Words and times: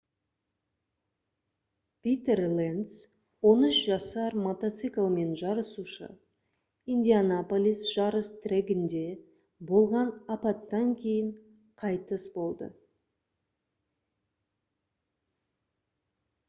питер 2.05 2.39
ленц 2.59 2.93
13 3.49 3.75
жасар 3.89 4.31
мотоциклмен 4.45 5.35
жарысушы 5.41 6.07
индианаполис 6.95 7.83
жарыс 7.97 8.29
трегінде 8.45 9.03
болған 9.73 10.11
апаттан 10.37 10.91
кейін 11.03 11.31
қайтыс 11.85 12.25
болды 12.39 12.71